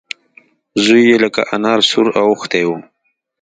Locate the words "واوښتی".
2.13-2.63